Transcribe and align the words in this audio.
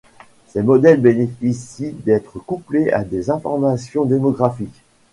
Ces 0.47 0.63
modèles 0.63 0.99
bénéficient 0.99 1.91
d’être 1.91 2.39
couplés 2.39 2.89
à 2.89 3.03
des 3.03 3.29
informations 3.29 4.03
démographiques. 4.05 4.81